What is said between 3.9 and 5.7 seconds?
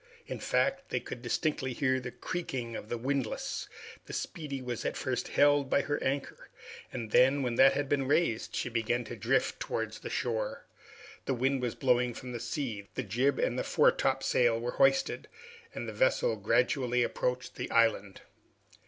The "Speedy" was at first held